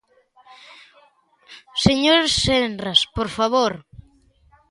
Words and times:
Señor 1.85 2.21
Senras, 2.43 2.99
¡por 3.15 3.27
favor! 3.37 3.73